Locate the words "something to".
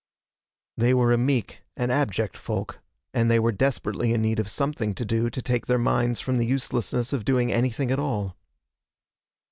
4.49-5.05